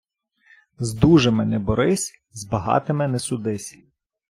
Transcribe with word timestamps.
З 0.79 0.93
дужими 0.93 1.45
не 1.45 1.59
борись, 1.59 2.21
з 2.31 2.45
богатими 2.45 3.07
не 3.07 3.19
судись. 3.19 3.77